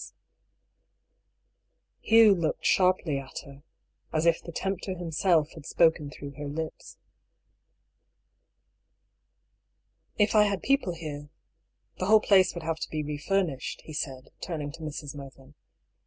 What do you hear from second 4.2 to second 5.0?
if the tempter